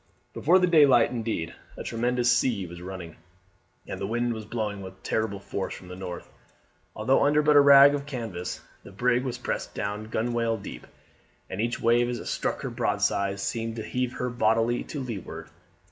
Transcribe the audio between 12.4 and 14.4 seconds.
her broadside seemed to heave her